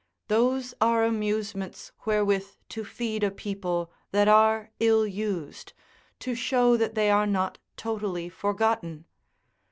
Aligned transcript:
Those 0.29 0.73
are 0.81 1.03
amusements 1.03 1.91
wherewith 2.07 2.47
to 2.69 2.83
feed 2.83 3.23
a 3.23 3.29
people 3.29 3.91
that 4.09 4.27
are 4.27 4.71
ill 4.79 5.05
used, 5.05 5.73
to 6.21 6.33
show 6.33 6.75
that 6.75 6.95
they 6.95 7.11
are 7.11 7.27
not 7.27 7.59
totally 7.77 8.27
forgotten. 8.27 9.05